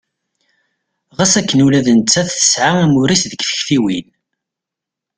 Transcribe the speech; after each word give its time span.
Ɣas 1.17 1.33
akken 1.39 1.63
ula 1.65 1.85
d 1.85 1.87
nettat 1.97 2.27
tesɛa 2.37 2.73
amur-is 2.83 3.23
deg 3.31 3.39
tiktiwin. 3.41 4.07